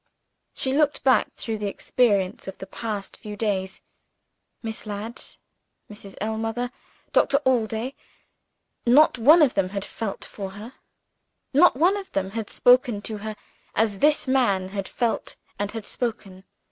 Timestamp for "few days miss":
3.15-4.87